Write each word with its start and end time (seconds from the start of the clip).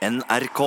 NRK. 0.00 0.60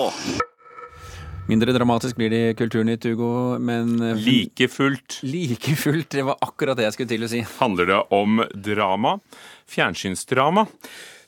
Mindre 1.50 1.74
dramatisk 1.74 2.16
blir 2.20 2.30
det 2.30 2.42
i 2.52 2.54
Kulturnytt, 2.56 3.04
Hugo, 3.10 3.58
men 3.60 3.96
eh, 4.02 4.20
Like 4.22 4.68
fullt 4.70 5.18
like 5.26 5.74
fullt. 5.76 6.10
Det 6.14 6.22
var 6.28 6.38
akkurat 6.46 6.78
det 6.78 6.86
jeg 6.86 6.96
skulle 6.96 7.10
til 7.16 7.26
å 7.26 7.30
si. 7.32 7.42
handler 7.58 7.90
det 7.90 7.98
om 8.14 8.44
drama. 8.54 9.16
Fjernsynsdrama. 9.74 10.68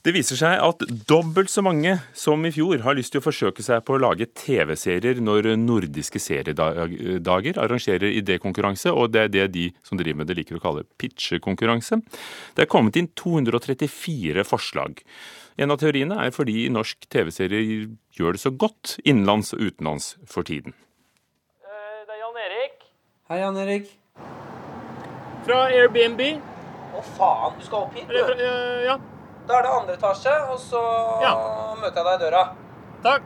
Det 0.05 0.12
viser 0.13 0.38
seg 0.38 0.60
at 0.62 0.83
dobbelt 1.10 1.49
så 1.49 1.63
mange 1.65 1.96
som 2.13 2.44
i 2.46 2.52
fjor 2.54 2.83
har 2.86 2.94
lyst 2.94 3.15
til 3.15 3.23
å 3.23 3.26
forsøke 3.26 3.63
seg 3.65 3.81
på 3.88 3.96
å 3.96 4.01
lage 4.03 4.28
TV-serier 4.38 5.17
når 5.17 5.56
nordiske 5.58 6.20
seriedager 6.21 7.58
arrangerer 7.58 8.13
idékonkurranse, 8.20 8.94
og 8.94 9.15
det 9.15 9.24
er 9.24 9.31
det 9.33 9.47
de 9.56 9.63
som 9.81 9.97
driver 9.97 10.20
med 10.20 10.29
det 10.29 10.35
liker 10.38 10.60
å 10.60 10.62
kalle 10.62 10.83
pitchekonkurranse. 11.02 11.97
Det 12.53 12.67
er 12.67 12.70
kommet 12.70 12.99
inn 13.02 13.10
234 13.17 14.46
forslag. 14.46 15.02
En 15.57 15.74
av 15.74 15.81
teoriene 15.81 16.20
er 16.22 16.35
fordi 16.35 16.67
norsk 16.70 17.09
TV-serier 17.09 17.88
gjør 18.13 18.38
det 18.38 18.44
så 18.44 18.53
godt 18.53 18.99
innenlands 19.08 19.55
og 19.58 19.66
utenlands 19.72 20.12
for 20.29 20.45
tiden. 20.45 20.77
Det 21.65 22.13
er 22.13 22.21
Jan 22.21 22.40
Erik 22.45 22.77
Hei, 23.31 23.41
Jan 23.41 23.57
Erik. 23.57 23.90
fra 25.49 25.65
Airbnb. 25.73 26.21
Å 26.93 27.03
faen, 27.17 27.57
du 27.57 27.65
skal 27.65 27.87
opp 27.87 27.98
hit, 27.98 28.05
du. 28.05 28.21
eh, 28.21 28.85
ja, 28.85 28.99
Da 29.45 29.59
er 29.59 29.66
det 29.67 29.72
andre 29.72 29.94
etasje, 29.98 30.35
og 30.52 30.58
så 30.59 30.81
Ja. 31.22 31.34
møter 31.81 32.02
jeg 32.02 32.05
deg 32.05 32.16
i 32.16 32.23
døra. 32.26 32.55
takk. 33.04 33.22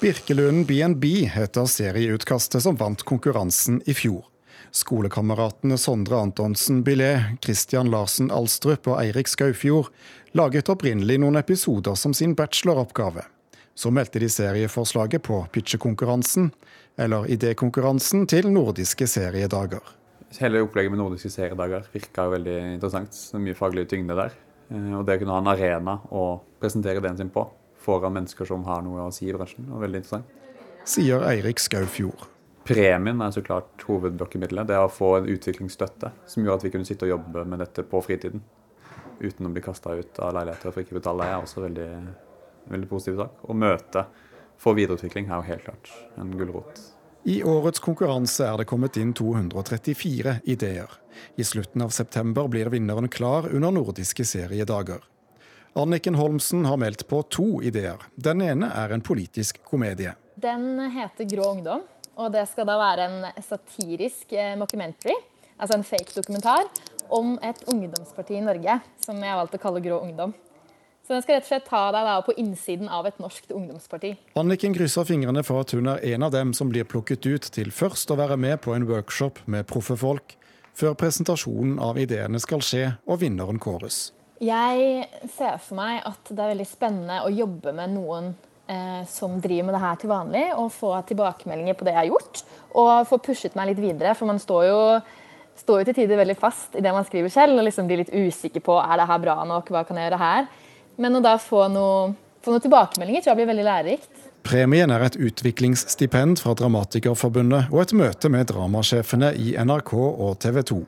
Birkelunden 0.00 0.64
BNB 0.66 1.26
heter 1.26 1.66
serieutkastet 1.66 2.62
som 2.62 2.76
vant 2.76 3.04
konkurransen 3.04 3.80
i 3.86 3.92
fjor. 3.94 4.24
Skolekameratene 4.72 5.78
Sondre 5.78 6.20
Antonsen 6.20 6.82
Billet, 6.84 7.38
Christian 7.42 7.90
Larsen 7.90 8.30
Alstrup 8.30 8.86
og 8.88 8.98
Eirik 9.00 9.26
Skaufjord 9.26 9.88
laget 10.34 10.68
opprinnelig 10.68 11.18
noen 11.20 11.36
episoder 11.36 11.96
som 11.96 12.12
sin 12.14 12.34
bacheloroppgave. 12.34 13.24
Så 13.74 13.90
meldte 13.92 14.20
de 14.20 14.28
serieforslaget 14.28 15.22
på 15.22 15.46
pitchekonkurransen, 15.52 16.50
eller 16.98 17.26
idékonkurransen, 17.28 18.26
til 18.26 18.48
nordiske 18.50 19.06
seriedager. 19.06 19.80
Hele 20.38 20.62
opplegget 20.64 20.90
med 20.92 20.98
nordiske 21.00 21.30
seriedager 21.30 21.84
virka 21.92 22.28
veldig 22.32 22.56
interessant. 22.74 23.16
Er 23.34 23.38
mye 23.38 23.54
faglig 23.54 23.88
tyngde 23.88 24.16
der. 24.16 24.30
Eh, 24.70 24.98
Og 24.98 25.04
det 25.06 25.16
å 25.16 25.22
kunne 25.22 25.36
ha 25.36 25.42
en 25.42 25.52
arena 25.52 25.98
å 26.10 26.40
presentere 26.60 26.98
ideen 27.02 27.16
sin 27.16 27.30
på 27.30 27.46
foran 27.86 28.12
mennesker 28.16 28.48
som 28.48 28.64
har 28.66 28.82
noe 28.82 29.06
å 29.06 29.12
si 29.14 29.28
i 29.28 29.32
bransjen, 29.34 29.68
var 29.70 29.84
veldig 29.84 30.00
interessant. 30.02 30.24
Sier 30.86 31.22
Eirik 31.26 31.58
Skaufjord. 31.62 32.26
Premien 32.66 33.20
er 33.22 33.30
så 33.30 33.42
klart 33.46 33.84
hovedlokkemiddelet. 33.86 34.66
Det 34.66 34.74
er 34.74 34.82
å 34.82 34.90
få 34.90 35.12
en 35.20 35.28
utviklingsstøtte 35.30 36.10
som 36.26 36.42
gjør 36.42 36.58
at 36.58 36.64
vi 36.66 36.72
kunne 36.74 36.86
sitte 36.88 37.06
og 37.06 37.12
jobbe 37.12 37.44
med 37.46 37.62
dette 37.62 37.84
på 37.86 38.00
fritiden. 38.02 38.42
Uten 39.20 39.46
å 39.46 39.52
bli 39.54 39.62
kasta 39.62 39.94
ut 39.94 40.18
av 40.18 40.34
leiligheter 40.34 40.74
for 40.74 40.82
ikke 40.82 40.96
å 40.96 40.98
betale 40.98 41.22
leie, 41.22 41.36
er 41.36 41.46
også 41.46 41.62
veldig, 41.62 41.88
veldig 42.74 42.88
positiv 42.90 43.22
sak. 43.22 43.38
Å 43.46 43.54
møte 43.54 44.04
for 44.58 44.74
videreutvikling 44.74 45.30
er 45.30 45.38
jo 45.38 45.46
helt 45.52 45.64
klart 45.68 45.92
en 46.18 46.34
gulrot. 46.36 46.82
I 47.28 47.40
årets 47.42 47.80
konkurranse 47.82 48.44
er 48.46 48.60
det 48.60 48.68
kommet 48.70 48.94
inn 49.02 49.10
234 49.10 50.36
ideer. 50.46 50.92
I 51.34 51.44
slutten 51.44 51.82
av 51.82 51.88
september 51.90 52.46
blir 52.46 52.70
vinneren 52.70 53.08
klar 53.10 53.48
under 53.50 53.74
nordiske 53.74 54.22
seriedager. 54.24 55.00
Anniken 55.74 56.14
Holmsen 56.14 56.62
har 56.70 56.78
meldt 56.78 57.02
på 57.10 57.24
to 57.26 57.48
ideer. 57.66 57.98
Den 58.14 58.44
ene 58.46 58.70
er 58.70 58.94
en 58.94 59.02
politisk 59.02 59.58
komedie. 59.66 60.14
Den 60.38 60.78
heter 60.94 61.26
Grå 61.26 61.50
ungdom, 61.56 61.82
og 62.14 62.30
det 62.30 62.46
skal 62.46 62.70
da 62.70 62.78
være 62.78 63.10
en 63.10 63.42
satirisk 63.42 64.30
eh, 64.30 64.54
mockumentary, 64.54 65.18
altså 65.58 65.80
en 65.80 65.88
fake 65.90 66.14
dokumentar, 66.14 66.70
om 67.10 67.40
et 67.42 67.66
ungdomsparti 67.66 68.38
i 68.38 68.46
Norge, 68.46 68.78
som 69.02 69.18
jeg 69.18 69.34
har 69.34 69.42
valgt 69.42 69.58
å 69.58 69.64
kalle 69.66 69.82
Grå 69.82 69.98
ungdom. 70.06 70.38
Så 71.06 71.14
den 71.14 71.22
skal 71.22 71.36
rett 71.36 71.44
og 71.46 71.50
slett 71.52 71.68
ta 71.68 71.80
deg 71.94 72.02
da 72.08 72.14
på 72.26 72.34
innsiden 72.34 72.88
av 72.90 73.06
et 73.06 73.20
norsk 73.22 73.52
ungdomsparti. 73.54 74.16
Anniken 74.40 74.74
krysser 74.74 75.06
fingrene 75.06 75.44
for 75.46 75.62
at 75.62 75.70
hun 75.76 75.86
er 75.92 76.02
en 76.02 76.26
av 76.26 76.32
dem 76.34 76.50
som 76.56 76.72
blir 76.72 76.88
plukket 76.88 77.28
ut 77.30 77.46
til 77.54 77.70
først 77.70 78.10
å 78.10 78.16
være 78.18 78.34
med 78.42 78.58
på 78.64 78.74
en 78.74 78.88
workshop 78.88 79.38
med 79.46 79.68
proffe 79.70 79.94
folk, 80.00 80.34
før 80.74 80.96
presentasjonen 80.98 81.78
av 81.78 82.00
ideene 82.02 82.42
skal 82.42 82.64
skje 82.64 82.88
og 83.06 83.22
vinneren 83.22 83.62
kåres. 83.62 84.10
Jeg 84.42 85.06
ser 85.32 85.62
for 85.62 85.78
meg 85.78 86.02
at 86.10 86.26
det 86.26 86.42
er 86.42 86.52
veldig 86.56 86.68
spennende 86.68 87.22
å 87.22 87.30
jobbe 87.30 87.72
med 87.78 87.94
noen 87.94 88.28
eh, 88.66 89.06
som 89.08 89.38
driver 89.38 89.70
med 89.70 89.78
det 89.78 89.84
her 89.86 90.02
til 90.02 90.10
vanlig, 90.10 90.44
og 90.58 90.74
få 90.74 90.90
tilbakemeldinger 91.06 91.78
på 91.78 91.86
det 91.86 91.94
jeg 91.94 92.02
har 92.02 92.10
gjort, 92.10 92.44
og 92.82 92.92
få 93.08 93.22
pushet 93.30 93.54
meg 93.54 93.70
litt 93.70 93.80
videre. 93.86 94.18
For 94.18 94.26
man 94.26 94.42
står 94.42 94.66
jo, 94.72 94.84
står 95.62 95.84
jo 95.84 95.88
til 95.88 96.00
tider 96.02 96.18
veldig 96.18 96.40
fast 96.42 96.74
i 96.74 96.82
det 96.82 96.98
man 96.98 97.06
skriver 97.06 97.30
selv, 97.30 97.56
og 97.56 97.70
liksom 97.70 97.86
blir 97.86 98.02
litt 98.02 98.12
usikker 98.12 98.66
på 98.66 98.82
er 98.82 98.98
det 98.98 99.08
her 99.14 99.22
bra 99.22 99.38
nok, 99.46 99.70
hva 99.70 99.86
kan 99.86 100.02
jeg 100.02 100.10
gjøre 100.10 100.24
her. 100.26 100.54
Men 101.02 101.18
å 101.18 101.22
da 101.24 101.36
få 101.40 101.66
noe, 101.72 102.14
få 102.44 102.54
noe 102.54 102.64
tilbakemeldinger 102.64 103.24
tror 103.24 103.34
jeg 103.34 103.40
blir 103.42 103.50
veldig 103.52 103.66
lærerikt. 103.66 104.26
Premien 104.46 104.92
er 104.94 105.02
et 105.02 105.16
utviklingsstipend 105.18 106.38
fra 106.38 106.54
Dramatikerforbundet 106.54 107.72
og 107.74 107.80
et 107.82 107.94
møte 107.98 108.30
med 108.30 108.46
dramasjefene 108.52 109.32
i 109.42 109.54
NRK 109.58 109.94
og 109.98 110.36
TV 110.42 110.60
2. 110.70 110.82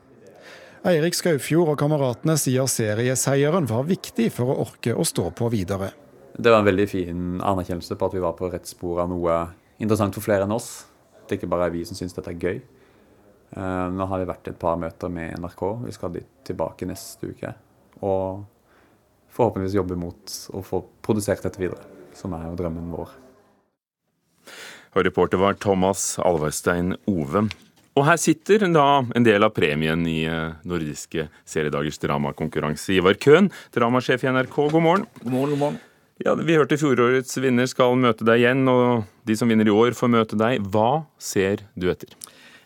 Eirik 0.89 1.17
Skaufjord 1.19 1.73
og 1.73 1.81
kameratene 1.81 2.37
sier 2.39 2.69
serieseieren 2.71 3.67
var 3.67 3.89
viktig 3.89 4.29
for 4.33 4.53
å 4.53 4.61
orke 4.63 4.95
å 4.95 5.07
stå 5.07 5.27
på 5.35 5.51
videre. 5.51 5.91
Det 6.39 6.53
var 6.53 6.63
en 6.63 6.69
veldig 6.69 6.87
fin 6.87 7.25
anerkjennelse 7.43 7.97
på 7.99 8.07
at 8.07 8.15
vi 8.15 8.23
var 8.23 8.37
på 8.39 8.51
rett 8.53 8.71
spor 8.71 9.03
av 9.03 9.11
noe 9.11 9.41
interessant 9.83 10.15
for 10.15 10.23
flere 10.23 10.47
enn 10.47 10.55
oss. 10.55 10.87
Det 11.27 11.35
er 11.35 11.41
ikke 11.41 11.51
bare 11.51 11.73
vi 11.75 11.83
som 11.89 11.99
syns 11.99 12.15
dette 12.15 12.31
er 12.31 12.39
gøy. 12.39 12.61
Eh, 13.59 13.89
Nå 13.91 14.07
har 14.07 14.23
det 14.23 14.31
vært 14.31 14.53
et 14.53 14.61
par 14.61 14.79
møter 14.79 15.11
med 15.11 15.35
NRK. 15.43 15.65
Vi 15.83 15.97
skal 15.97 16.15
dit 16.15 16.31
tilbake 16.47 16.87
neste 16.87 17.33
uke. 17.35 17.53
Og 18.07 18.47
forhåpentligvis 19.34 19.78
jobbe 19.78 19.99
mot 19.99 20.37
å 20.55 20.62
få 20.66 20.83
produsert 21.05 21.44
dette 21.47 21.61
videre, 21.61 21.83
som 22.16 22.34
er 22.37 22.49
jo 22.49 22.56
drømmen 22.59 22.93
vår. 22.94 23.15
Og 24.97 25.05
reporter 25.05 25.41
var 25.41 25.59
Thomas 25.61 26.15
Alvestein 26.25 26.97
Ove. 27.11 27.49
Og 27.99 28.06
her 28.06 28.19
sitter 28.21 28.62
da 28.71 29.03
en 29.03 29.27
del 29.27 29.43
av 29.43 29.53
premien 29.56 30.05
i 30.06 30.22
eh, 30.31 30.55
nordiske 30.69 31.27
seriedagers 31.49 31.99
dramakonkurranse. 32.03 32.94
Ivar 32.94 33.19
Køhn, 33.19 33.50
dramasjef 33.75 34.22
i 34.25 34.31
NRK, 34.31 34.56
god 34.71 34.84
morgen. 34.84 35.06
God 35.22 35.33
morgen, 35.34 35.55
god 35.55 35.62
morgen. 35.65 35.78
Ja, 36.22 36.34
Vi 36.34 36.56
hørte 36.59 36.78
fjorårets 36.78 37.37
vinner 37.39 37.66
skal 37.71 37.95
møte 37.99 38.27
deg 38.27 38.43
igjen, 38.43 38.65
og 38.71 39.05
de 39.27 39.37
som 39.39 39.50
vinner 39.50 39.69
i 39.69 39.75
år 39.75 39.95
får 39.99 40.10
møte 40.10 40.39
deg. 40.39 40.65
Hva 40.66 41.05
ser 41.19 41.62
du 41.78 41.91
etter? 41.93 42.10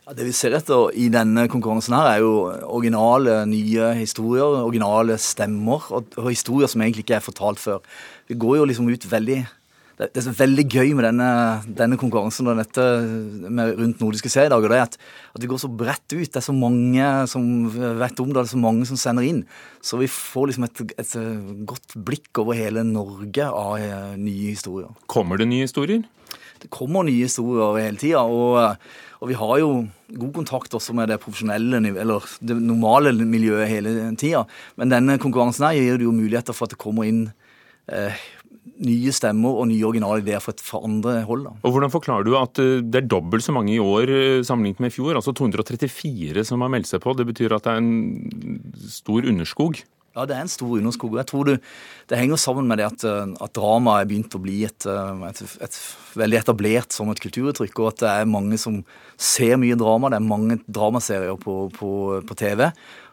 Ja, 0.03 0.17
det 0.19 0.25
vi 0.27 0.35
ser 0.35 0.57
etter 0.57 0.89
i 0.99 1.05
denne 1.15 1.45
konkurransen 1.51 1.95
her, 1.95 2.09
er 2.11 2.23
jo 2.25 2.33
originale, 2.75 3.45
nye 3.47 3.93
historier. 4.01 4.63
Originale 4.65 5.15
stemmer, 5.23 5.85
og, 5.95 6.17
og 6.19 6.31
historier 6.33 6.71
som 6.71 6.83
egentlig 6.83 7.05
ikke 7.07 7.21
er 7.21 7.23
fortalt 7.23 7.63
før. 7.63 7.85
Vi 8.27 8.35
går 8.35 8.57
jo 8.59 8.71
liksom 8.71 8.89
ut 8.91 9.07
veldig 9.13 9.45
det, 10.01 10.09
det 10.17 10.23
er 10.25 10.35
veldig 10.35 10.65
gøy 10.73 10.95
med 10.97 11.05
denne, 11.07 11.29
denne 11.79 11.99
konkurransen 12.01 12.49
og 12.51 12.59
dette 12.59 12.87
med, 13.45 13.75
rundt 13.79 14.01
nordiske 14.03 14.33
seriedager. 14.33 14.73
det 14.73 14.79
er 14.79 14.87
at, 14.89 14.97
at 15.37 15.45
vi 15.45 15.51
går 15.53 15.61
så 15.61 15.71
bredt 15.71 16.17
ut. 16.17 16.27
Det 16.27 16.41
er 16.41 16.47
så 16.49 16.55
mange 16.57 17.11
som 17.31 17.45
vet 17.71 18.23
om 18.25 18.33
det, 18.33 18.39
det 18.41 18.43
er 18.43 18.51
så 18.55 18.63
mange 18.65 18.89
som 18.89 18.99
sender 18.99 19.29
inn. 19.29 19.45
Så 19.85 20.01
vi 20.01 20.11
får 20.11 20.51
liksom 20.51 20.67
et, 20.67 20.83
et 20.97 21.15
godt 21.69 21.95
blikk 22.09 22.43
over 22.43 22.59
hele 22.59 22.83
Norge 22.89 23.47
av 23.47 23.77
eh, 23.79 24.17
nye 24.19 24.57
historier. 24.57 24.91
Kommer 25.13 25.39
det 25.39 25.51
nye 25.53 25.69
historier? 25.69 26.03
Det 26.63 26.71
kommer 26.73 27.07
nye 27.07 27.29
historier 27.29 27.79
hele 27.85 28.01
tida. 28.01 28.25
Og, 29.23 29.29
vi 29.31 29.39
har 29.39 29.55
jo 29.63 29.71
god 30.19 30.33
kontakt 30.35 30.75
også 30.75 30.95
med 30.99 31.13
det 31.13 31.21
profesjonelle, 31.23 31.79
eller 31.95 32.27
det 32.43 32.57
normale 32.59 33.15
miljøet 33.23 33.71
hele 33.71 33.95
tida. 34.19 34.43
Men 34.77 34.91
denne 34.91 35.19
konkurransen 35.23 35.69
her 35.69 35.79
gir 35.79 36.01
det 36.01 36.09
jo 36.09 36.15
muligheter 36.17 36.57
for 36.57 36.67
at 36.67 36.75
det 36.75 36.81
kommer 36.83 37.07
inn 37.07 37.29
eh, 37.87 38.19
nye 38.83 39.15
stemmer 39.15 39.61
og 39.63 39.69
nye 39.71 39.87
originale 39.87 40.25
ideer 40.25 40.43
fra 40.43 40.83
andre 40.83 41.21
hold. 41.29 41.47
da. 41.47 41.55
Og 41.63 41.75
Hvordan 41.77 41.95
forklarer 41.95 42.27
du 42.27 42.35
at 42.39 42.59
eh, 42.63 42.83
det 42.83 43.05
er 43.05 43.11
dobbelt 43.15 43.47
så 43.47 43.55
mange 43.55 43.75
i 43.77 43.83
år 43.83 44.11
eh, 44.11 44.43
sammenlignet 44.47 44.83
med 44.83 44.91
i 44.93 44.97
fjor? 44.97 45.15
Altså 45.19 45.35
234 45.39 46.47
som 46.49 46.67
har 46.67 46.73
meldt 46.75 46.91
seg 46.91 47.03
på. 47.05 47.15
Det 47.15 47.29
betyr 47.31 47.55
at 47.57 47.67
det 47.67 47.77
er 47.77 47.83
en 47.83 48.91
stor 48.91 49.23
underskog? 49.23 49.85
Ja, 50.13 50.27
det 50.29 50.37
er 50.37 50.45
en 50.45 50.53
stor 50.53 50.75
underskog. 50.77 51.15
Jeg 51.17 51.29
tror 51.31 51.49
det, 51.49 51.59
det 52.11 52.19
henger 52.21 52.41
sammen 52.41 52.69
med 52.69 52.83
det 52.83 52.89
at, 52.91 53.05
eh, 53.09 53.37
at 53.45 53.55
drama 53.57 53.99
er 54.01 54.09
begynt 54.11 54.35
å 54.37 54.43
bli 54.43 54.63
et, 54.69 54.87
eh, 54.89 55.23
et, 55.31 55.45
et 55.65 55.79
veldig 56.21 56.43
etablert 56.43 56.93
som 56.93 57.13
et 57.13 57.23
kulturuttrykk, 57.23 57.79
og 57.81 57.93
at 57.95 58.03
det 58.03 58.11
er 58.11 58.35
mange 58.35 58.59
som 58.61 58.83
ser 59.17 59.57
mye 59.61 59.79
drama. 59.81 60.13
Det 60.13 60.21
er 60.21 60.29
mange 60.29 60.59
dramaserier 60.69 61.41
på, 61.41 61.65
på, 61.79 61.95
på 62.29 62.39
TV 62.39 62.69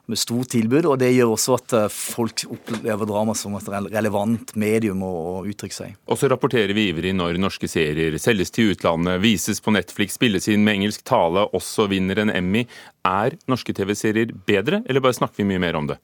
med 0.09 0.17
stort 0.17 0.49
tilbud, 0.49 0.87
og 0.89 0.97
det 0.99 1.11
gjør 1.13 1.35
også 1.35 1.55
at 1.59 1.75
eh, 1.77 1.91
folk 1.93 2.43
opplever 2.49 3.07
drama 3.07 3.35
som 3.37 3.55
et 3.55 3.69
relevant 3.93 4.55
medium 4.59 5.03
å, 5.05 5.11
å 5.11 5.33
uttrykke 5.47 5.75
seg. 5.75 5.97
Og 6.09 6.19
så 6.19 6.29
rapporterer 6.31 6.73
vi 6.75 6.89
ivrig 6.89 7.13
når 7.15 7.39
norske 7.41 7.69
serier 7.69 8.17
selges 8.21 8.51
til 8.55 8.73
utlandet, 8.73 9.21
vises 9.23 9.61
på 9.63 9.73
Netflix, 9.75 10.17
spilles 10.17 10.49
inn 10.51 10.65
med 10.65 10.81
engelsk 10.81 11.05
tale, 11.07 11.45
også 11.55 11.87
vinner 11.93 12.23
en 12.25 12.33
Emmy. 12.33 12.65
Er 13.07 13.37
norske 13.49 13.75
TV-serier 13.77 14.33
bedre, 14.49 14.81
eller 14.89 15.05
bare 15.05 15.21
snakker 15.21 15.43
vi 15.43 15.51
mye 15.53 15.63
mer 15.69 15.79
om 15.79 15.93
det? 15.93 15.99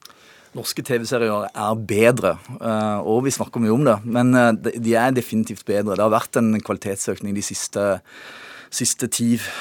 Norske 0.56 0.84
TV-serier 0.86 1.50
er 1.52 1.84
bedre, 1.88 2.36
eh, 2.56 2.98
og 3.04 3.26
vi 3.26 3.34
snakker 3.34 3.62
mye 3.62 3.74
om 3.74 3.84
det. 3.86 3.98
Men 4.08 4.32
eh, 4.34 4.72
de 4.80 4.96
er 4.96 5.14
definitivt 5.16 5.66
bedre. 5.68 5.96
Det 5.96 6.04
har 6.04 6.14
vært 6.14 6.40
en 6.40 6.54
kvalitetsøkning 6.56 7.36
de 7.36 7.44
siste 7.44 7.86
siste 8.76 9.06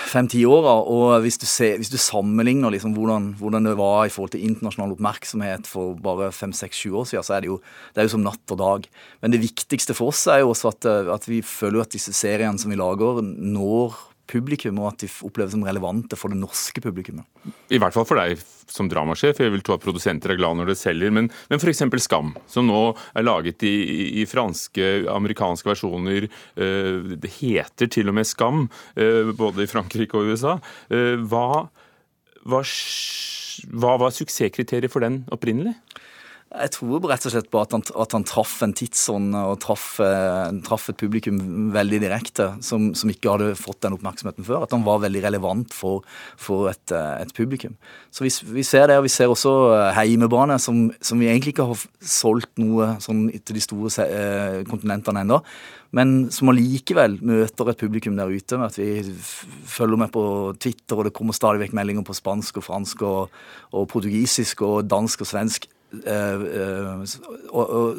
fem-ti 0.09 0.41
åra. 0.49 0.73
Og 0.89 1.21
hvis 1.23 1.37
du, 1.37 1.45
ser, 1.45 1.77
hvis 1.77 1.91
du 1.93 1.97
sammenligner 2.01 2.73
liksom 2.73 2.95
hvordan, 2.95 3.33
hvordan, 3.39 3.69
det 3.69 3.75
var 3.77 4.05
i 4.05 4.11
forhold 4.11 4.33
til 4.33 4.45
internasjonal 4.47 4.95
oppmerksomhet 4.95 5.69
for 5.69 5.93
bare 6.01 6.31
fem-seks-sju 6.35 6.95
år 6.95 7.05
siden, 7.11 7.23
så 7.27 7.37
er 7.37 7.45
det, 7.45 7.51
jo, 7.51 7.59
det 7.93 8.01
er 8.01 8.09
jo 8.09 8.15
som 8.15 8.25
natt 8.25 8.55
og 8.55 8.59
dag. 8.59 8.89
Men 9.21 9.35
det 9.35 9.43
viktigste 9.43 9.95
for 9.97 10.13
oss 10.13 10.25
er 10.31 10.41
jo 10.43 10.51
også 10.51 10.73
at, 10.73 10.89
at 11.19 11.29
vi 11.29 11.41
føler 11.45 11.85
at 11.85 11.95
disse 11.95 12.15
seriene 12.17 12.59
som 12.61 12.73
vi 12.73 12.81
lager, 12.81 13.21
når 13.21 13.95
publikum, 14.29 14.79
og 14.81 14.93
at 14.93 15.05
de 15.05 15.09
oppleves 15.27 15.53
som 15.55 15.63
relevante 15.65 16.17
for 16.19 16.33
det 16.33 16.39
norske 16.39 16.81
publikummet. 16.83 17.25
I 17.73 17.79
hvert 17.81 17.95
fall 17.95 18.07
for 18.07 18.19
deg 18.19 18.41
som 18.71 18.89
dramasjef. 18.89 19.39
Jeg 19.41 19.53
vil 19.53 19.63
tro 19.65 19.77
at 19.77 19.83
produsenter 19.83 20.33
er 20.33 20.39
glad 20.39 20.59
når 20.59 20.71
det 20.71 20.77
selger. 20.79 21.13
Men, 21.13 21.29
men 21.51 21.61
f.eks. 21.61 21.83
Skam, 22.05 22.33
som 22.51 22.67
nå 22.69 22.81
er 23.15 23.25
laget 23.25 23.65
i, 23.67 23.75
i 24.21 24.25
franske, 24.29 25.05
amerikanske 25.11 25.69
versjoner. 25.69 26.29
Eh, 26.55 27.15
det 27.15 27.33
heter 27.39 27.91
til 27.91 28.11
og 28.11 28.17
med 28.19 28.29
Skam, 28.29 28.67
eh, 28.97 29.31
både 29.35 29.65
i 29.65 29.71
Frankrike 29.71 30.17
og 30.19 30.33
USA. 30.33 30.57
Eh, 30.89 31.15
hva, 31.29 31.65
hva, 32.45 32.63
hva 32.65 33.95
var 34.01 34.15
suksesskriteriet 34.15 34.93
for 34.93 35.05
den 35.05 35.23
opprinnelig? 35.33 35.77
Jeg 36.55 36.71
tror 36.71 37.03
rett 37.09 37.25
og 37.27 37.33
slett 37.33 37.47
på 37.51 37.59
at 37.59 37.73
han, 37.75 37.83
at 37.99 38.13
han 38.15 38.25
traff 38.27 38.53
en 38.63 38.73
tidsånd 38.75 39.35
og 39.35 39.57
traff, 39.63 39.99
eh, 40.03 40.51
traff, 40.65 40.87
et 40.91 40.99
publikum 40.99 41.39
veldig 41.75 41.99
direkte, 42.03 42.47
som, 42.63 42.89
som, 42.95 43.11
ikke 43.11 43.33
hadde 43.33 43.57
fått 43.59 43.81
den 43.83 43.95
oppmerksomheten 43.97 44.47
før. 44.47 44.63
At 44.63 44.75
han 44.75 44.85
var 44.87 45.03
veldig 45.03 45.23
relevant 45.25 45.75
for, 45.75 46.05
for 46.39 46.69
et, 46.71 46.83
eh, 46.95 47.21
et, 47.25 47.33
publikum. 47.35 47.75
Så 48.13 48.23
vi, 48.23 48.31
vi, 48.55 48.63
ser 48.67 48.87
det, 48.91 48.99
og 49.01 49.07
vi 49.07 49.13
ser 49.13 49.31
også 49.31 49.55
eh, 49.75 49.91
Heimebane, 49.97 50.59
som, 50.61 50.87
som 51.03 51.19
vi 51.19 51.29
egentlig 51.31 51.55
ikke 51.55 51.67
har 51.73 51.87
solgt 51.99 52.53
noe 52.61 52.95
sånn 53.03 53.27
til 53.35 53.59
de 53.59 53.65
store 53.65 54.63
kontinentene 54.69 55.25
ennå. 55.25 55.41
Men 55.95 56.25
som 56.33 56.49
allikevel 56.51 57.19
møter 57.23 57.69
et 57.71 57.79
publikum 57.79 58.17
der 58.17 58.31
ute 58.31 58.57
med 58.59 58.73
at 58.73 58.79
vi 58.79 59.03
følger 59.69 59.99
med 60.01 60.11
på 60.11 60.25
Twitter, 60.59 60.97
og 60.97 61.07
det 61.07 61.13
kommer 61.15 61.35
stadig 61.35 61.61
vekk 61.61 61.75
meldinger 61.77 62.03
på 62.07 62.15
spansk 62.17 62.59
og 62.59 62.67
fransk 62.67 63.05
og, 63.07 63.39
og 63.71 63.87
portugisisk 63.91 64.65
og 64.65 64.89
dansk 64.91 65.23
og 65.23 65.29
svensk 65.29 65.69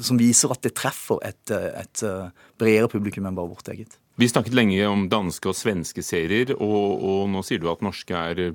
som 0.07 0.21
viser 0.21 0.53
at 0.55 0.63
det 0.67 0.75
treffer 0.79 1.21
et, 1.27 1.53
et 1.53 2.03
eh, 2.07 2.33
bredere 2.61 2.91
publikum 2.93 3.29
enn 3.29 3.37
bare 3.37 3.53
vårt 3.53 3.71
eget. 3.73 3.99
Vi 4.17 4.29
snakket 4.31 4.57
lenge 4.57 4.81
om 4.89 5.07
danske 5.13 5.51
og 5.51 5.57
svenske 5.59 6.05
serier, 6.05 6.55
og, 6.57 7.05
og 7.05 7.29
nå 7.33 7.43
sier 7.45 7.61
du 7.61 7.69
at 7.73 7.85
norske 7.85 8.17
er 8.17 8.55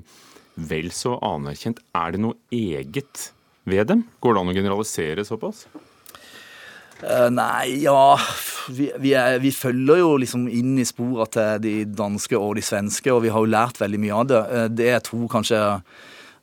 vel 0.54 0.90
så 0.94 1.16
anerkjent. 1.22 1.80
Er 1.96 2.14
det 2.14 2.22
noe 2.24 2.38
eget 2.52 3.30
ved 3.68 3.88
dem? 3.92 4.04
Går 4.20 4.34
det 4.34 4.42
an 4.42 4.52
å 4.52 4.56
generalisere 4.58 5.26
såpass? 5.26 5.66
Nei, 7.02 7.82
ja 7.82 8.14
vi, 8.70 8.92
vi, 9.02 9.12
er, 9.18 9.40
vi, 9.42 9.50
følger 9.54 9.98
jo 10.02 10.12
liksom 10.22 10.46
inn 10.46 10.76
i 10.78 10.86
sporene 10.86 11.26
til 11.34 11.62
de 11.64 11.74
danske 11.98 12.38
og 12.38 12.54
de 12.58 12.64
svenske, 12.64 13.10
og 13.10 13.24
vi 13.24 13.32
har 13.34 13.42
jo 13.42 13.50
lært 13.50 13.80
veldig 13.82 14.00
mye 14.02 14.18
av 14.18 14.28
det. 14.30 14.42
Det 14.78 14.88
jeg 14.90 15.04
tror 15.08 15.30
kanskje 15.32 15.60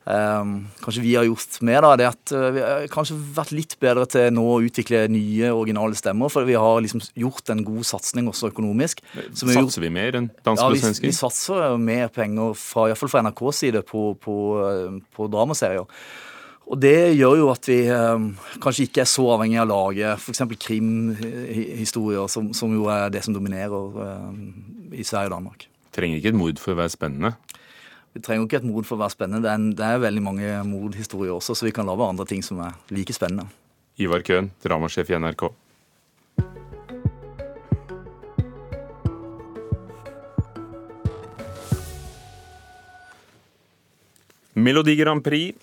kanskje 0.04 1.02
vi 1.04 1.12
har 1.14 1.26
gjort 1.28 1.58
mer, 1.66 1.84
da, 1.84 1.90
det 2.00 2.06
at 2.08 2.32
uh, 2.32 2.46
vi 2.54 2.62
har 2.64 2.86
kanskje 2.90 3.18
vært 3.36 3.52
litt 3.52 3.76
bedre 3.82 4.06
til 4.10 4.30
nå 4.34 4.46
å 4.48 4.62
utvikle 4.64 5.04
nye, 5.12 5.52
originale 5.52 5.98
stemmer. 5.98 6.32
For 6.32 6.48
vi 6.48 6.56
har 6.58 6.80
liksom 6.82 7.04
gjort 7.20 7.52
en 7.52 7.62
god 7.66 7.84
satsing 7.86 8.30
også 8.30 8.50
økonomisk. 8.50 9.04
Satser 9.12 9.52
vi, 9.52 9.58
gjort, 9.58 9.78
vi 9.84 9.92
mer 9.94 10.18
enn 10.22 10.30
danske 10.40 10.64
ja, 10.64 10.72
og 10.72 10.80
svensker? 10.80 11.06
Vi, 11.06 11.12
vi 11.12 11.20
satser 11.20 11.76
mer 11.80 12.10
penger, 12.14 12.56
fra, 12.58 12.88
iallfall 12.90 13.12
fra 13.12 13.22
NRKs 13.28 13.62
side, 13.66 13.84
på, 13.86 14.08
på, 14.24 14.40
uh, 14.64 14.98
på 15.16 15.30
dramaserier. 15.30 15.86
Og 16.70 16.78
det 16.78 17.16
gjør 17.18 17.40
jo 17.40 17.46
at 17.50 17.66
vi 17.66 17.80
eh, 17.90 18.26
kanskje 18.62 18.86
ikke 18.86 19.02
er 19.02 19.10
så 19.10 19.24
avhengig 19.34 19.58
av 19.58 19.66
å 19.66 19.70
lage 19.72 20.12
f.eks. 20.14 20.44
krimhistorier, 20.66 22.28
som, 22.30 22.52
som, 22.54 22.70
jo 22.76 22.86
er 22.92 23.10
det 23.10 23.24
som 23.26 23.34
dominerer 23.34 24.02
eh, 24.04 24.28
i 25.00 25.06
Sverige 25.06 25.32
og 25.32 25.34
Danmark. 25.34 25.66
Trenger 25.90 26.20
ikke 26.20 26.30
et 26.30 26.38
mord 26.38 26.62
for 26.62 26.76
å 26.76 26.78
være 26.78 26.94
spennende? 26.94 27.32
Vi 28.10 28.20
trenger 28.26 28.48
ikke 28.48 28.58
et 28.58 28.66
mord 28.66 28.86
for 28.88 28.98
å 28.98 29.04
være 29.04 29.14
spennende. 29.14 29.44
Det 29.44 29.50
er, 29.52 29.58
en, 29.60 29.70
det 29.78 29.86
er 29.86 30.02
veldig 30.02 30.22
mange 30.24 30.54
mordhistorier 30.66 31.36
også, 31.36 31.54
så 31.54 31.68
vi 31.68 31.74
kan 31.74 31.86
lage 31.86 32.08
andre 32.10 32.26
ting 32.26 32.42
som 32.42 32.58
er 32.64 32.74
like 32.90 33.14
spennende. 33.14 33.46
Ivar 34.02 34.24
Køhn, 34.26 34.50
dramasjef 34.64 35.12
i 35.12 35.20
NRK. 35.20 35.50
Melodi 44.60 44.96
Grand 44.98 45.22
Prix 45.24 45.54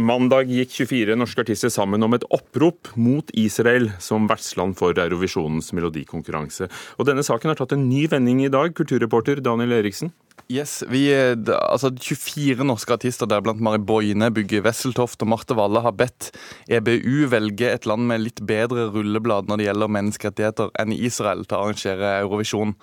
Mandag 0.00 0.48
gikk 0.48 0.70
24 0.72 1.16
norske 1.18 1.42
artister 1.42 1.70
sammen 1.72 2.00
om 2.06 2.14
et 2.16 2.24
opprop 2.32 2.88
mot 2.96 3.26
Israel 3.36 3.90
som 4.00 4.28
vertsland 4.30 4.78
for 4.78 4.96
Eurovisjonens 4.96 5.72
melodikonkurranse. 5.76 6.70
Og 6.96 7.08
Denne 7.08 7.24
saken 7.26 7.52
har 7.52 7.58
tatt 7.58 7.74
en 7.76 7.88
ny 7.90 8.06
vending 8.08 8.44
i 8.46 8.52
dag, 8.52 8.72
kulturreporter 8.76 9.42
Daniel 9.44 9.76
Eriksen. 9.80 10.14
Yes, 10.50 10.80
vi, 10.90 11.04
altså 11.14 11.92
24 11.94 12.64
norske 12.66 12.96
artister, 12.96 13.28
deriblant 13.30 13.60
Mari 13.62 13.78
Boine, 13.86 14.32
Bygge 14.34 14.64
Wesseltoft 14.64 15.22
og 15.22 15.30
Marte 15.30 15.54
Valle, 15.54 15.78
har 15.84 15.94
bedt 15.94 16.32
EBU 16.66 17.28
velge 17.30 17.68
et 17.70 17.86
land 17.86 18.08
med 18.08 18.24
litt 18.24 18.42
bedre 18.42 18.88
rulleblad 18.90 19.46
når 19.46 19.60
det 19.60 19.68
gjelder 19.68 19.94
menneskerettigheter 19.94 20.72
enn 20.82 20.96
Israel 20.96 21.44
til 21.46 21.54
å 21.54 21.68
arrangere 21.68 22.16
Eurovisjon. 22.24 22.74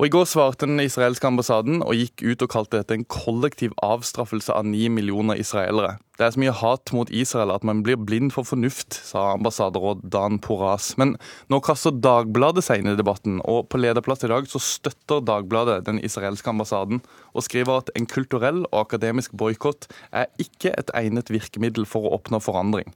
Og 0.00 0.06
I 0.06 0.12
går 0.14 0.24
svarte 0.24 0.64
den 0.64 0.80
israelske 0.80 1.28
ambassaden 1.28 1.82
og 1.84 1.92
gikk 1.92 2.22
ut 2.24 2.42
og 2.46 2.48
kalte 2.48 2.78
dette 2.78 2.96
en 2.96 3.02
kollektiv 3.04 3.74
avstraffelse 3.84 4.54
av 4.56 4.64
ni 4.64 4.86
millioner 4.88 5.36
israelere. 5.36 5.98
Det 6.16 6.24
er 6.24 6.32
så 6.32 6.40
mye 6.40 6.54
hat 6.56 6.92
mot 6.96 7.12
Israel 7.12 7.52
at 7.52 7.66
man 7.68 7.82
blir 7.84 8.00
blind 8.00 8.32
for 8.32 8.48
fornuft, 8.48 8.96
sa 8.96 9.34
ambassaderåd 9.34 10.06
Dan 10.08 10.38
Poras. 10.40 10.94
Men 10.96 11.18
nå 11.52 11.60
kaster 11.60 11.92
Dagbladet 11.92 12.64
seg 12.64 12.80
inn 12.80 12.94
i 12.94 12.96
debatten, 12.96 13.42
og 13.44 13.68
på 13.68 13.82
lederplass 13.82 14.24
i 14.24 14.32
dag 14.32 14.48
så 14.48 14.62
støtter 14.64 15.20
Dagbladet 15.20 15.82
den 15.90 16.00
israelske 16.00 16.48
ambassaden 16.48 17.04
og 17.34 17.44
skriver 17.44 17.84
at 17.84 17.92
en 17.92 18.08
kulturell 18.08 18.64
og 18.70 18.86
akademisk 18.86 19.36
boikott 19.36 19.90
er 20.16 20.32
ikke 20.40 20.72
et 20.80 20.96
egnet 20.96 21.28
virkemiddel 21.28 21.84
for 21.84 22.08
å 22.08 22.16
oppnå 22.16 22.40
forandring. 22.40 22.88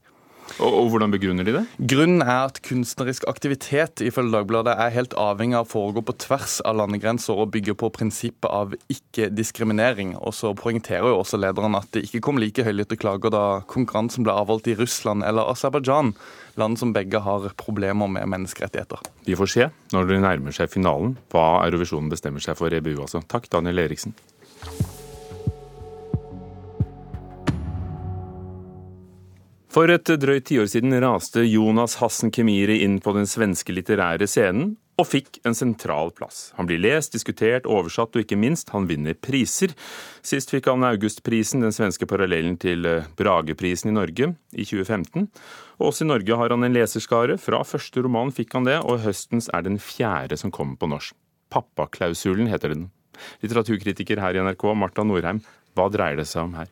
Og, 0.59 0.69
og, 0.69 0.89
Hvordan 0.93 1.13
begrunner 1.15 1.47
de 1.47 1.55
det? 1.57 1.63
Grunnen 1.91 2.23
er 2.23 2.47
at 2.47 2.61
kunstnerisk 2.65 3.27
aktivitet 3.31 4.03
ifølge 4.05 4.35
Dagbladet 4.35 4.75
er 4.81 4.93
helt 4.95 5.17
avhengig 5.19 5.59
av 5.59 5.67
å 5.67 5.71
foregå 5.71 6.05
på 6.07 6.17
tvers 6.25 6.59
av 6.67 6.79
landegrenser 6.79 7.39
og 7.39 7.53
bygge 7.55 7.77
på 7.81 7.91
prinsippet 7.95 8.49
av 8.51 8.75
ikke-diskriminering. 8.93 10.15
Og 10.21 10.35
så 10.37 10.55
poengterer 10.59 11.11
jo 11.11 11.21
også 11.23 11.41
lederen 11.41 11.79
at 11.79 11.91
det 11.95 12.05
ikke 12.07 12.23
kom 12.29 12.41
like 12.43 12.67
høylytte 12.67 12.99
klager 13.01 13.35
da 13.35 13.45
konkurransen 13.71 14.27
ble 14.27 14.35
avholdt 14.35 14.71
i 14.71 14.79
Russland 14.79 15.27
eller 15.27 15.51
Aserbajdsjan, 15.53 16.15
land 16.61 16.81
som 16.81 16.95
begge 16.95 17.23
har 17.25 17.49
problemer 17.61 18.11
med 18.11 18.31
menneskerettigheter. 18.31 19.03
Vi 19.27 19.39
får 19.39 19.55
se 19.55 19.71
når 19.95 20.11
det 20.11 20.21
nærmer 20.27 20.55
seg 20.55 20.71
finalen 20.73 21.17
hva 21.35 21.65
Eurovisjonen 21.67 22.13
bestemmer 22.13 22.45
seg 22.45 22.59
for 22.61 22.75
EBU. 22.75 22.97
Altså. 23.01 23.25
Takk, 23.27 23.51
Daniel 23.53 23.87
Eriksen. 23.87 24.15
For 29.75 29.91
et 29.91 30.07
drøyt 30.07 30.45
tiår 30.47 30.69
siden 30.71 30.95
raste 31.03 31.43
Jonas 31.43 31.97
Hassen 31.99 32.31
Kemiri 32.31 32.77
inn 32.85 33.01
på 33.03 33.11
den 33.17 33.27
svenske 33.27 33.75
litterære 33.75 34.29
scenen, 34.31 34.77
og 34.95 35.09
fikk 35.11 35.41
en 35.43 35.57
sentral 35.59 36.13
plass. 36.15 36.53
Han 36.55 36.69
blir 36.69 36.79
lest, 36.79 37.11
diskutert, 37.17 37.67
oversatt 37.67 38.15
og 38.15 38.23
ikke 38.23 38.39
minst, 38.39 38.71
han 38.71 38.87
vinner 38.87 39.17
priser. 39.19 39.75
Sist 40.23 40.55
fikk 40.55 40.69
han 40.71 40.87
Augustprisen, 40.87 41.65
den 41.67 41.75
svenske 41.75 42.07
parallellen 42.07 42.55
til 42.63 42.87
eh, 42.87 43.09
Brageprisen 43.19 43.91
i 43.91 43.97
Norge, 43.97 44.31
i 44.55 44.63
2015. 44.63 45.27
Og 45.81 45.89
også 45.91 46.07
i 46.07 46.11
Norge 46.13 46.39
har 46.39 46.55
han 46.55 46.69
en 46.69 46.79
leserskare. 46.79 47.35
Fra 47.43 47.65
første 47.67 48.07
roman 48.07 48.31
fikk 48.37 48.55
han 48.55 48.71
det, 48.71 48.79
og 48.87 49.03
høstens 49.03 49.51
er 49.51 49.67
den 49.67 49.81
fjerde 49.83 50.39
som 50.39 50.55
kommer 50.55 50.79
på 50.79 50.93
norsk. 50.95 51.19
Pappaklausulen 51.51 52.47
heter 52.47 52.77
den. 52.77 52.87
Litteraturkritiker 53.43 54.23
her 54.23 54.39
i 54.39 54.47
NRK, 54.47 54.71
Marta 54.79 55.03
Norheim, 55.03 55.43
hva 55.75 55.91
dreier 55.91 56.23
det 56.23 56.31
seg 56.31 56.47
om 56.47 56.59
her? 56.63 56.71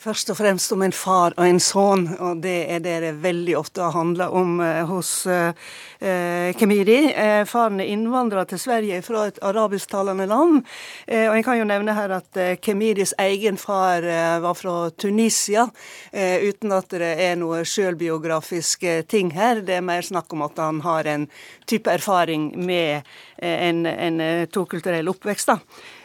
Først 0.00 0.30
og 0.32 0.36
fremst 0.38 0.72
om 0.74 0.82
en 0.84 0.92
far 0.94 1.34
og 1.36 1.46
en 1.46 1.60
sønn, 1.62 2.06
og 2.18 2.42
det 2.44 2.56
er 2.72 2.82
det 2.84 2.96
det 3.04 3.12
veldig 3.22 3.56
ofte 3.58 3.88
handler 3.94 4.34
om 4.34 4.58
eh, 4.60 4.82
hos 4.88 5.26
eh, 5.30 5.54
eh, 6.00 6.50
Kemiri. 6.58 6.98
Eh, 7.12 7.44
faren 7.48 7.80
er 7.80 7.90
innvandrer 7.92 8.48
til 8.50 8.60
Sverige 8.60 9.00
fra 9.06 9.26
et 9.30 9.40
arabisktalende 9.42 10.26
land. 10.30 10.62
Eh, 11.06 11.26
og 11.28 11.38
jeg 11.38 11.46
kan 11.46 11.58
jo 11.60 11.68
nevne 11.68 11.96
her 11.96 12.16
at 12.18 12.40
eh, 12.40 12.56
Kemiris 12.60 13.14
egen 13.22 13.58
far 13.60 14.04
var 14.44 14.54
fra 14.58 14.90
Tunisia, 14.98 15.66
uten 16.12 16.72
at 16.74 16.92
det 16.92 17.10
er 17.22 17.36
noe 17.38 17.62
sjølbiografiske 17.68 19.02
ting 19.10 19.32
her. 19.34 19.62
Det 19.64 19.78
er 19.78 19.84
mer 19.84 20.04
snakk 20.04 20.32
om 20.34 20.44
at 20.46 20.58
han 20.60 20.80
har 20.84 21.08
en 21.10 21.26
type 21.70 21.90
erfaring 21.90 22.50
med 22.66 23.06
en, 23.38 23.84
en 23.86 24.22
tokulturell 24.52 25.08
oppvekst. 25.12 25.52
da. 25.52 25.58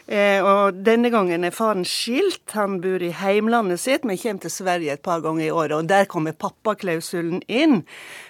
Eh, 0.09 0.41
og 0.41 0.79
Denne 0.81 1.11
gangen 1.13 1.45
er 1.45 1.53
faren 1.53 1.83
skilt. 1.85 2.41
Han 2.57 2.79
bor 2.81 3.03
i 3.05 3.11
heimlandet 3.13 3.81
sitt, 3.83 4.07
men 4.07 4.17
kommer 4.17 4.41
til 4.41 4.53
Sverige 4.55 4.95
et 4.97 5.05
par 5.05 5.21
ganger 5.21 5.45
i 5.45 5.51
året. 5.51 5.75
og 5.77 5.87
Der 5.87 6.09
kommer 6.09 6.33
pappaklausulen 6.33 7.43
inn, 7.47 7.83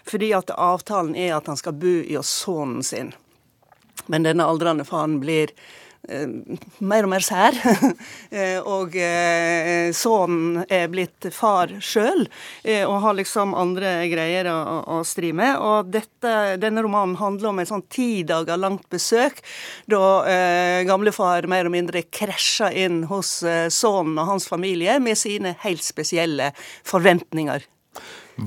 fordi 0.03 0.33
at 0.36 0.51
avtalen 0.51 1.15
er 1.15 1.38
at 1.38 1.48
han 1.48 1.57
skal 1.57 1.79
bo 1.79 1.95
hos 2.09 2.27
sønnen 2.43 2.83
sin. 2.83 3.13
Men 4.07 4.27
denne 4.27 4.43
aldrende 4.43 4.83
faren 4.83 5.19
blir 5.24 5.53
mer 6.79 7.06
og 7.06 7.12
mer 7.12 7.24
sær. 7.25 7.58
og 8.74 8.96
sønnen 9.96 10.63
er 10.72 10.88
blitt 10.91 11.27
far 11.36 11.74
sjøl, 11.84 12.25
og 12.88 12.96
har 13.03 13.18
liksom 13.18 13.53
andre 13.58 13.91
greier 14.12 14.50
å, 14.51 14.58
å 14.98 15.01
stri 15.08 15.32
med. 15.36 15.58
Og 15.60 15.91
dette, 15.94 16.34
denne 16.62 16.84
romanen 16.86 17.18
handler 17.20 17.51
om 17.51 17.62
et 17.62 17.70
sånn 17.70 17.86
ti 17.91 18.24
dager 18.27 18.60
langt 18.60 18.88
besøk, 18.91 19.41
da 19.89 20.03
eh, 20.29 20.82
gamlefar 20.88 21.48
mer 21.51 21.70
og 21.70 21.75
mindre 21.75 22.03
krasja 22.10 22.72
inn 22.72 23.03
hos 23.10 23.39
eh, 23.44 23.68
sønnen 23.74 24.18
og 24.20 24.34
hans 24.34 24.50
familie 24.50 25.00
med 25.03 25.20
sine 25.20 25.56
helt 25.63 25.86
spesielle 25.86 26.51
forventninger. 26.88 27.65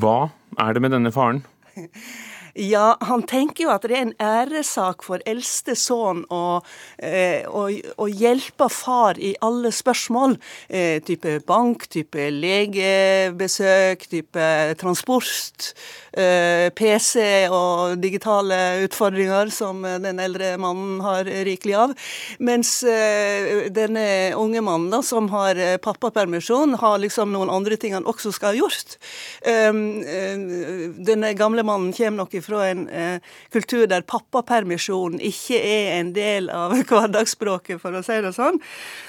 Hva 0.03 0.19
er 0.61 0.75
det 0.75 0.85
med 0.85 0.95
denne 0.97 1.13
faren? 1.15 1.45
Ja, 2.53 2.99
han 3.01 3.23
tenker 3.25 3.65
jo 3.65 3.71
at 3.73 3.87
det 3.89 3.97
er 3.97 4.03
en 4.05 4.17
æresak 4.21 5.07
for 5.07 5.23
eldste 5.29 5.73
sønn 5.79 6.27
å, 6.29 6.61
eh, 7.01 7.49
å, 7.49 7.65
å, 7.97 8.09
hjelpe 8.13 8.69
far 8.69 9.17
i 9.17 9.33
alle 9.41 9.71
spørsmål. 9.73 10.37
Eh, 10.69 11.01
type 11.01 11.39
bank, 11.49 11.87
type 11.89 12.27
legebesøk, 12.37 14.05
type 14.13 14.49
transport, 14.81 15.71
eh, 16.13 16.69
PC 16.77 17.49
og 17.49 17.97
digitale 18.03 18.85
utfordringer 18.85 19.49
som 19.49 19.81
den 19.83 20.21
eldre 20.21 20.53
mannen 20.61 21.01
har 21.01 21.25
rikelig 21.25 21.79
av. 21.87 21.97
Mens 22.39 22.75
denne 23.73 24.05
unge 24.37 24.61
mannen 24.61 24.91
da, 24.93 25.01
som 25.01 25.31
har 25.33 25.57
pappapermisjon, 25.81 26.77
har 26.85 27.01
liksom 27.01 27.33
noen 27.33 27.53
andre 27.53 27.81
ting 27.81 27.97
han 27.97 28.09
også 28.09 28.35
skal 28.37 28.53
ha 28.53 28.61
gjort. 28.61 28.99
Um, 29.47 30.03
denne 31.05 31.33
gamle 31.39 31.65
mannen 31.67 31.93
kommer 31.97 32.25
nok 32.25 32.42
fra 32.45 32.65
en 32.69 32.87
eh, 32.89 33.35
kultur 33.53 33.87
der 33.91 34.05
pappapermisjon 34.09 35.19
ikke 35.23 35.59
er 35.59 35.99
en 35.99 36.13
del 36.17 36.51
av 36.53 36.75
hverdagsspråket, 36.91 37.81
for 37.83 37.99
å 37.99 38.05
si 38.07 38.19
det 38.25 38.35
sånn. 38.37 38.61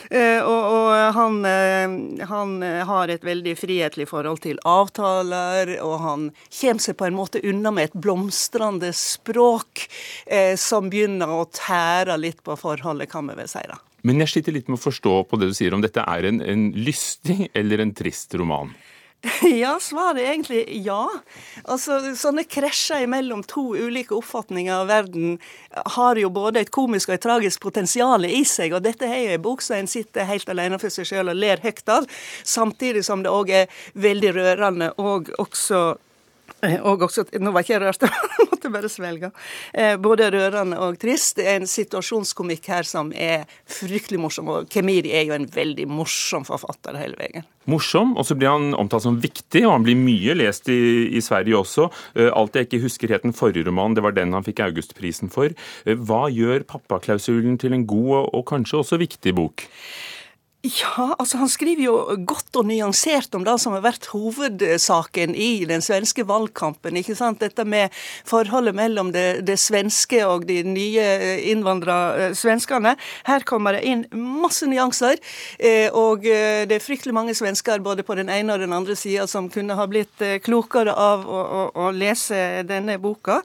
Eh, 0.09 0.39
og, 0.41 0.63
og 0.77 1.17
han, 1.17 1.39
eh, 1.49 2.25
han, 2.29 2.57
har 2.63 3.11
et 3.11 3.25
veldig 3.25 3.55
frihetlig 3.59 4.07
forhold 4.09 4.43
til 4.45 4.59
avtaler, 4.67 5.75
og 5.83 5.95
han 6.03 6.27
kommer 6.59 6.83
seg 6.83 6.97
på 6.99 7.07
en 7.07 7.17
måte 7.17 7.41
unna 7.43 7.73
med 7.73 7.91
et 7.91 7.97
blomstrende 8.05 8.91
språk 8.97 9.87
eh, 10.25 10.53
som 10.59 10.91
begynner 10.93 11.31
å 11.31 11.47
tære 11.51 12.17
litt 12.19 12.43
på 12.45 12.57
forholdet, 12.59 13.11
kan 13.11 13.27
vi 13.29 13.37
vel 13.39 13.49
si. 13.49 13.63
da. 13.69 13.79
Men 14.03 14.19
jeg 14.19 14.33
sliter 14.33 14.55
litt 14.55 14.67
med 14.67 14.81
å 14.81 14.83
forstå 14.83 15.13
på 15.29 15.39
det 15.39 15.47
du 15.51 15.55
sier 15.55 15.75
om 15.75 15.83
dette 15.83 16.03
er 16.03 16.27
en, 16.27 16.41
en 16.43 16.65
lystig 16.75 17.47
eller 17.55 17.83
en 17.83 17.93
trist 17.95 18.35
roman. 18.35 18.73
Ja, 19.63 19.77
svaret 19.79 20.21
er 20.21 20.31
egentlig 20.33 20.63
ja. 20.85 21.07
Altså, 21.63 21.99
Sånne 22.17 22.43
krasjer 22.49 23.05
mellom 23.07 23.43
to 23.47 23.69
ulike 23.75 24.15
oppfatninger 24.17 24.73
av 24.75 24.89
verden 24.91 25.37
har 25.95 26.19
jo 26.19 26.31
både 26.33 26.63
et 26.63 26.73
komisk 26.75 27.11
og 27.11 27.17
et 27.17 27.25
tragisk 27.25 27.63
potensial 27.63 28.27
i 28.27 28.43
seg. 28.47 28.75
Og 28.75 28.83
dette 28.83 29.07
er 29.07 29.21
jo 29.23 29.35
en 29.37 29.45
bok 29.45 29.63
som 29.63 29.79
en 29.79 29.89
sitter 29.89 30.27
helt 30.29 30.49
alene 30.51 30.79
for 30.81 30.93
seg 30.93 31.07
sjøl 31.07 31.31
og 31.31 31.39
ler 31.39 31.63
høyt 31.63 31.87
av, 31.91 32.07
samtidig 32.43 33.05
som 33.07 33.23
det 33.23 33.31
òg 33.31 33.53
er 33.63 33.83
veldig 33.95 34.33
rørende 34.35 34.91
og 34.99 35.31
også 35.41 35.85
og 36.83 37.01
også, 37.07 37.25
Nå 37.43 37.51
var 37.51 37.63
ikke 37.63 37.73
jeg 37.75 37.81
rørt, 37.83 38.05
jeg 38.39 38.47
måtte 38.49 38.71
bare 38.71 38.91
svelge. 38.91 39.29
Eh, 39.73 39.95
både 39.99 40.29
rørende 40.33 40.79
og 40.79 40.99
trist. 41.01 41.37
Det 41.39 41.47
er 41.49 41.59
en 41.59 41.69
situasjonskomikk 41.69 42.69
her 42.71 42.87
som 42.87 43.11
er 43.11 43.43
fryktelig 43.69 44.21
morsom. 44.23 44.51
Og 44.53 44.69
Kemiri 44.71 45.11
er 45.15 45.27
jo 45.27 45.35
en 45.35 45.49
veldig 45.51 45.87
morsom 45.91 46.47
forfatter 46.47 46.97
hele 46.99 47.19
veien. 47.19 47.47
Morsom, 47.69 48.15
og 48.19 48.27
så 48.27 48.35
blir 48.35 48.51
han 48.51 48.73
omtalt 48.75 49.05
som 49.05 49.19
viktig, 49.23 49.63
og 49.63 49.77
han 49.77 49.85
blir 49.85 49.99
mye 49.99 50.35
lest 50.35 50.67
i, 50.71 50.79
i 51.15 51.23
Sverige 51.23 51.59
også. 51.59 51.89
Eh, 52.15 52.31
alt 52.31 52.55
jeg 52.55 52.69
ikke 52.69 52.83
husker 52.85 53.15
het 53.15 53.27
den 53.27 53.35
forrige 53.35 53.67
romanen, 53.67 53.97
det 53.99 54.05
var 54.05 54.15
den 54.15 54.35
han 54.35 54.47
fikk 54.47 54.63
Augustprisen 54.65 55.31
for. 55.33 55.51
Hva 55.83 56.25
gjør 56.31 56.67
pappaklausulen 56.69 57.59
til 57.59 57.75
en 57.75 57.87
god 57.87 58.09
og, 58.21 58.33
og 58.39 58.49
kanskje 58.51 58.83
også 58.83 58.99
viktig 59.03 59.35
bok? 59.39 59.67
Ja, 60.63 61.09
altså 61.19 61.41
han 61.41 61.49
skriver 61.51 61.83
jo 61.83 61.93
godt 62.23 62.55
og 62.55 62.69
nyansert 62.69 63.33
om 63.35 63.43
det 63.43 63.57
som 63.59 63.73
har 63.75 63.81
vært 63.83 64.05
hovedsaken 64.13 65.33
i 65.35 65.65
den 65.67 65.81
svenske 65.83 66.23
valgkampen. 66.23 66.95
ikke 66.95 67.17
sant? 67.19 67.41
Dette 67.43 67.65
med 67.67 67.91
forholdet 68.23 68.71
mellom 68.77 69.09
det, 69.11 69.43
det 69.43 69.57
svenske 69.59 70.21
og 70.23 70.45
de 70.47 70.61
nye 70.63 71.03
innvandra 71.51 71.97
eh, 72.15 72.35
svenskene. 72.39 72.93
Her 73.27 73.43
kommer 73.43 73.75
det 73.75 73.81
inn 73.91 74.05
masse 74.15 74.63
nyanser. 74.71 75.19
Eh, 75.59 75.89
og 75.91 76.23
eh, 76.31 76.63
det 76.63 76.77
er 76.79 76.85
fryktelig 76.85 77.17
mange 77.19 77.35
svensker 77.35 77.83
både 77.83 78.07
på 78.07 78.15
den 78.15 78.31
ene 78.31 78.55
og 78.55 78.63
den 78.63 78.71
andre 78.71 78.95
sida 78.95 79.27
som 79.27 79.51
kunne 79.51 79.75
ha 79.75 79.89
blitt 79.91 80.23
klokere 80.47 80.95
av 80.95 81.27
å, 81.27 81.43
å, 81.43 81.67
å, 81.75 81.89
lese 81.91 82.63
denne 82.63 82.95
boka. 83.03 83.41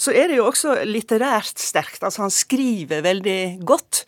Så 0.00 0.16
er 0.16 0.32
det 0.32 0.40
jo 0.40 0.48
også 0.48 0.78
litterært 0.88 1.60
sterkt. 1.60 2.00
Altså 2.00 2.24
han 2.24 2.32
skriver 2.32 3.04
veldig 3.04 3.38
godt. 3.68 4.06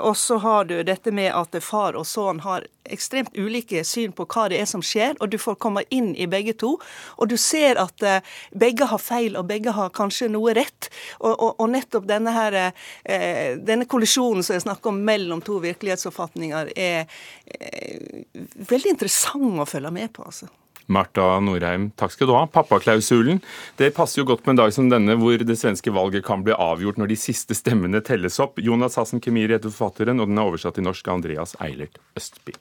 Og 0.00 0.14
så 0.16 0.40
har 0.40 0.64
du 0.68 0.78
dette 0.86 1.12
med 1.12 1.28
at 1.36 1.57
far 1.64 1.96
og 1.98 2.06
sønn 2.08 2.42
har 2.44 2.66
ekstremt 2.88 3.36
ulike 3.36 3.82
syn 3.84 4.14
på 4.16 4.26
hva 4.28 4.46
det 4.50 4.60
er 4.62 4.68
som 4.68 4.82
skjer, 4.84 5.16
og 5.20 5.30
du 5.32 5.38
får 5.40 5.58
komme 5.60 5.84
inn 5.94 6.14
i 6.16 6.28
begge 6.30 6.54
to. 6.58 6.74
Og 7.18 7.30
du 7.30 7.36
ser 7.40 7.80
at 7.80 8.04
uh, 8.06 8.20
begge 8.56 8.88
har 8.88 9.02
feil, 9.02 9.36
og 9.36 9.48
begge 9.50 9.74
har 9.76 9.92
kanskje 9.94 10.30
noe 10.32 10.54
rett. 10.56 10.90
Og, 11.20 11.34
og, 11.34 11.50
og 11.58 11.72
nettopp 11.74 12.08
denne, 12.08 12.34
her, 12.34 12.58
uh, 12.70 13.50
denne 13.60 13.88
kollisjonen 13.90 14.46
som 14.46 14.56
jeg 14.56 14.66
snakker 14.66 14.92
om 14.92 15.02
mellom 15.08 15.44
to 15.44 15.58
virkelighetsoppfatninger, 15.64 16.72
er 16.76 17.04
uh, 17.04 18.46
veldig 18.72 18.96
interessant 18.96 19.60
å 19.60 19.68
følge 19.68 19.94
med 19.94 20.14
på. 20.16 20.24
altså. 20.28 20.48
Marta 20.88 21.36
Norheim, 21.44 21.90
takk 22.00 22.14
skal 22.14 22.30
du 22.30 22.32
ha. 22.32 22.46
Pappaklausulen. 22.48 23.42
Det 23.76 23.90
passer 23.96 24.22
jo 24.22 24.28
godt 24.30 24.44
på 24.44 24.54
en 24.54 24.60
dag 24.60 24.72
som 24.72 24.88
denne, 24.88 25.18
hvor 25.20 25.36
det 25.36 25.58
svenske 25.60 25.92
valget 25.92 26.24
kan 26.24 26.44
bli 26.46 26.56
avgjort 26.56 26.96
når 27.00 27.12
de 27.12 27.18
siste 27.20 27.56
stemmene 27.56 28.00
telles 28.04 28.40
opp. 28.40 28.56
Jonas 28.64 28.96
Hassen 28.96 29.20
Kemiri 29.20 29.58
heter 29.58 29.68
forfatteren, 29.68 30.22
og 30.22 30.32
den 30.32 30.40
er 30.40 30.48
oversatt 30.48 30.78
til 30.80 30.88
norsk 30.88 31.10
av 31.10 31.20
Andreas 31.20 31.54
Eilert 31.60 32.00
Østby. 32.16 32.56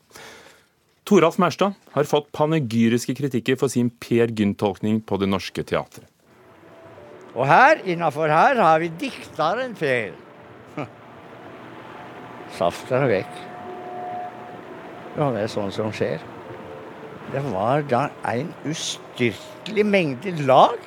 Toralf 1.07 1.39
Mærstad 1.39 1.79
har 1.95 2.07
fått 2.11 2.33
panegyriske 2.35 3.15
kritikker 3.15 3.55
for 3.55 3.71
sin 3.71 3.93
Per 4.03 4.27
Gynt-tolkning 4.27 4.99
på 5.07 5.21
Det 5.21 5.31
Norske 5.31 5.63
Teatret. 5.63 6.03
Og 7.37 7.45
her, 7.47 7.79
innafor 7.87 8.27
her, 8.33 8.59
har 8.59 8.81
vi 8.83 8.89
dikteren 8.99 9.75
Per. 9.77 10.11
Saften 12.57 12.97
er 12.97 13.13
vekk. 13.13 13.43
Ja, 15.15 15.29
det 15.31 15.45
er 15.45 15.53
sånn 15.53 15.71
som 15.71 15.95
skjer. 15.95 16.19
Det 17.31 17.43
var 17.51 17.83
da 17.89 18.07
en 18.31 18.53
ustyrtelig 18.65 19.83
mengde 19.85 20.31
lag. 20.47 20.77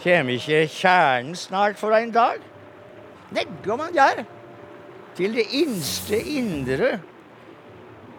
Kjem 0.00 0.30
ikke 0.32 0.64
kjernen 0.72 1.36
snart 1.36 1.76
for 1.80 1.92
en 1.96 2.12
dag? 2.12 2.40
Negger 3.34 3.76
man 3.80 3.92
der, 3.96 4.24
Til 5.14 5.36
det 5.36 5.44
innste 5.54 6.18
indre 6.18 6.98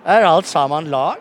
er 0.05 0.25
alt 0.25 0.47
sammen 0.47 0.87
lag. 0.87 1.19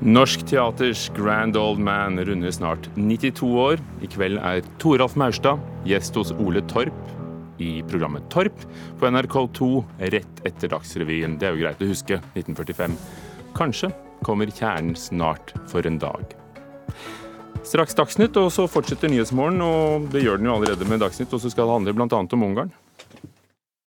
Norsk 0.00 0.44
Teaters 0.46 1.08
Grand 1.16 1.56
Old 1.56 1.80
Man 1.82 2.20
runder 2.20 2.50
snart 2.54 2.90
92 2.94 3.42
år. 3.42 3.82
I 4.02 4.06
kveld 4.06 4.38
er 4.38 4.62
Toralf 4.78 5.16
Maurstad 5.16 5.58
gjest 5.84 6.14
hos 6.14 6.30
Ole 6.38 6.62
Torp 6.70 7.17
i 7.58 7.82
programmet 7.88 8.26
Torp 8.32 8.64
på 8.98 9.10
NRK2 9.10 9.70
rett 10.14 10.42
etter 10.48 10.72
Dagsrevyen. 10.72 11.38
Det 11.38 11.48
er 11.48 11.56
jo 11.56 11.62
greit 11.62 11.82
å 11.82 11.90
huske. 11.90 12.20
1945. 12.34 12.98
Kanskje 13.58 13.92
kommer 14.26 14.50
kjernen 14.50 14.96
snart 14.98 15.54
for 15.70 15.86
en 15.86 15.98
dag. 16.02 16.36
Straks 17.66 17.96
Dagsnytt, 17.98 18.36
og 18.40 18.52
så 18.54 18.68
fortsetter 18.70 19.10
Nyhetsmorgen. 19.12 19.60
Og 19.64 20.10
det 20.12 20.24
gjør 20.24 20.40
den 20.40 20.48
jo 20.50 20.58
allerede 20.58 20.88
med 20.88 21.02
Dagsnytt, 21.04 21.32
og 21.34 21.42
så 21.42 21.50
skal 21.52 21.68
det 21.68 21.78
handle 21.78 21.96
bl.a. 21.98 22.22
om 22.38 22.46
Ungarn. 22.50 22.72